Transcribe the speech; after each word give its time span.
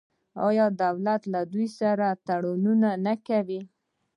آیا 0.47 0.65
حکومت 0.79 1.21
له 1.33 1.41
دوی 1.51 1.67
سره 1.79 2.07
تړونونه 2.27 2.89
نه 3.05 3.13
کوي؟ 3.27 3.61